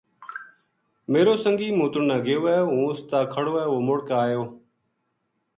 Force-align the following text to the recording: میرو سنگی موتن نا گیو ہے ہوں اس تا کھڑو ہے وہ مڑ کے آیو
میرو 1.11 1.33
سنگی 1.43 1.67
موتن 1.77 2.03
نا 2.09 2.17
گیو 2.25 2.41
ہے 2.51 2.59
ہوں 2.69 2.81
اس 2.89 2.99
تا 3.09 3.19
کھڑو 3.33 3.53
ہے 3.61 3.65
وہ 3.71 3.79
مڑ 3.87 3.99
کے 4.07 4.13
آیو 4.23 4.43